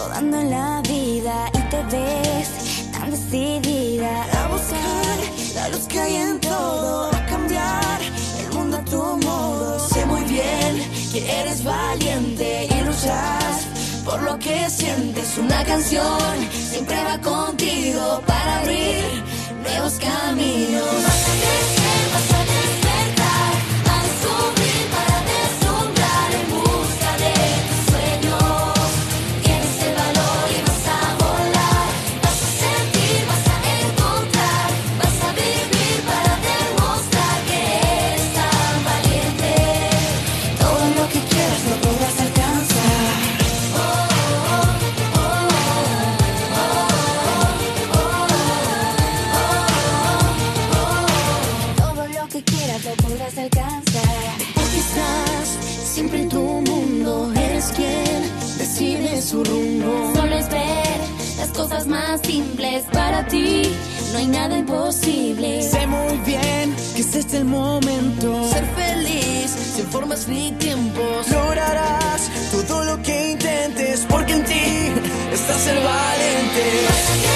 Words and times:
rodando 0.00 0.40
en 0.40 0.50
la 0.50 0.82
vida 0.82 1.50
y 1.52 1.60
te 1.70 1.82
ves 1.94 2.48
tan 2.92 3.10
decidida 3.10 4.22
a 4.38 4.48
buscar 4.48 5.16
la 5.54 5.68
luz 5.68 5.86
que 5.88 6.00
hay 6.00 6.16
en 6.16 6.40
todo, 6.40 7.10
a 7.14 7.26
cambiar 7.26 7.98
el 8.40 8.56
mundo 8.56 8.78
a 8.78 8.84
tu 8.84 9.02
modo. 9.26 9.78
Sé 9.88 10.04
muy 10.06 10.22
bien 10.24 10.72
que 11.12 11.20
eres 11.40 11.62
valiente 11.64 12.68
y 12.70 12.84
luchas 12.84 13.66
por 14.04 14.22
lo 14.22 14.38
que 14.38 14.70
sientes. 14.70 15.38
Una 15.38 15.64
canción 15.64 16.34
siempre 16.70 16.96
va 17.04 17.18
contigo 17.20 18.22
para 18.26 18.60
abrir 18.60 19.04
nuevos 19.62 19.98
caminos. 19.98 20.79
Porque 54.54 54.78
estás 54.78 55.58
siempre 55.92 56.22
en 56.22 56.28
tu 56.28 56.42
mundo. 56.42 57.32
Eres 57.34 57.72
quien 57.76 58.22
decide 58.58 59.22
su 59.22 59.44
rumbo. 59.44 60.12
Solo 60.14 60.34
es 60.36 60.48
ver 60.50 61.00
las 61.38 61.48
cosas 61.48 61.86
más 61.86 62.20
simples 62.22 62.84
para 62.92 63.26
ti. 63.26 63.62
No 64.12 64.18
hay 64.18 64.26
nada 64.26 64.58
imposible. 64.58 65.62
Sé 65.62 65.86
muy 65.86 66.16
bien 66.26 66.74
que 66.94 67.02
es 67.02 67.14
este 67.14 67.38
el 67.38 67.44
momento. 67.44 68.48
Ser 68.50 68.66
feliz 68.74 69.50
sin 69.76 69.86
formas 69.86 70.28
ni 70.28 70.52
tiempos. 70.52 71.28
Lograrás 71.28 72.30
todo 72.50 72.84
lo 72.84 73.02
que 73.02 73.32
intentes, 73.32 74.06
porque 74.08 74.32
en 74.32 74.44
ti 74.44 74.92
estás 75.32 75.66
el 75.68 75.76
valiente. 75.76 77.29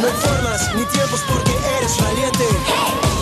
No 0.00 0.06
hay 0.06 0.14
formas 0.14 0.74
ni 0.74 0.84
tiempos 0.86 1.20
porque 1.28 1.52
eres 1.78 1.96
valiente. 2.00 3.13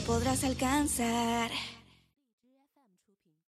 Podrás 0.00 0.44
alcanzar. 0.44 1.50